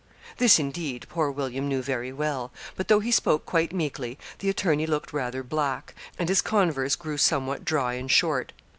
[0.37, 2.51] This indeed, poor William knew very well.
[2.75, 7.19] But though he spoke quite meekly, the attorney looked rather black, and his converse grew
[7.19, 8.51] somewhat dry and short.